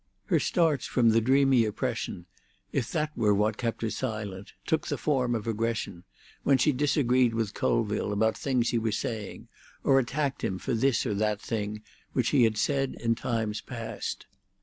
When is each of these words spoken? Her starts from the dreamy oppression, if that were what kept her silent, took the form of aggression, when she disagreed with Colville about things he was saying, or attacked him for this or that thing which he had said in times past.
Her 0.25 0.39
starts 0.39 0.87
from 0.87 1.09
the 1.11 1.21
dreamy 1.21 1.63
oppression, 1.63 2.25
if 2.71 2.91
that 2.91 3.15
were 3.15 3.35
what 3.35 3.57
kept 3.57 3.83
her 3.83 3.91
silent, 3.91 4.53
took 4.65 4.87
the 4.87 4.97
form 4.97 5.35
of 5.35 5.45
aggression, 5.45 6.05
when 6.41 6.57
she 6.57 6.71
disagreed 6.71 7.35
with 7.35 7.53
Colville 7.53 8.11
about 8.11 8.35
things 8.35 8.71
he 8.71 8.79
was 8.79 8.97
saying, 8.97 9.47
or 9.83 9.99
attacked 9.99 10.43
him 10.43 10.57
for 10.57 10.73
this 10.73 11.05
or 11.05 11.13
that 11.13 11.39
thing 11.39 11.83
which 12.13 12.29
he 12.29 12.45
had 12.45 12.57
said 12.57 12.95
in 12.99 13.13
times 13.13 13.61
past. 13.61 14.25